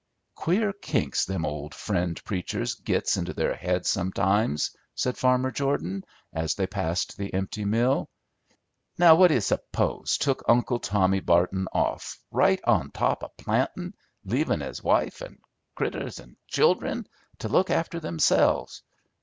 [0.33, 6.55] "Queer kinks them old Friend preachers gits into their heads sometimes," said Farmer Jordan, as
[6.55, 8.09] they passed the empty mill.
[8.97, 13.93] "Now what do you s'pose took Uncle Tommy Barton off right on top of plantin',
[14.25, 15.37] leavin' his wife 'n'
[15.75, 17.05] critters 'n' child'en
[17.37, 18.81] to look after themselves?